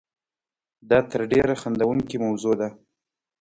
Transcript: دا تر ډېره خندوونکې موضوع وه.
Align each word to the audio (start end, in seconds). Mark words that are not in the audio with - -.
دا 0.89 0.99
تر 1.11 1.21
ډېره 1.31 1.53
خندوونکې 1.61 2.17
موضوع 2.25 2.53
وه. 2.59 2.69